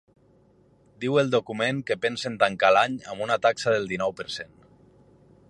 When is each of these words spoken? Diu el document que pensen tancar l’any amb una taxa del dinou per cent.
Diu 1.03 1.19
el 1.23 1.29
document 1.35 1.83
que 1.91 1.99
pensen 2.07 2.39
tancar 2.45 2.73
l’any 2.77 2.97
amb 3.13 3.27
una 3.27 3.39
taxa 3.47 3.77
del 3.77 3.87
dinou 3.93 4.19
per 4.23 4.29
cent. 4.39 4.59